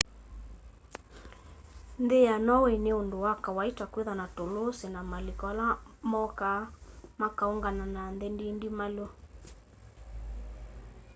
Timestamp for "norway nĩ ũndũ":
2.47-3.17